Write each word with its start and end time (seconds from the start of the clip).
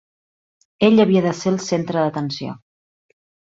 Ell 0.87 1.03
havia 1.03 1.21
de 1.27 1.35
ser 1.41 1.53
el 1.53 1.61
centre 1.67 2.01
d'atenció. 2.07 2.57